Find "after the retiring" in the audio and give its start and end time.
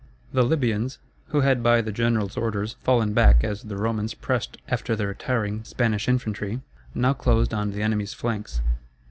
4.67-5.63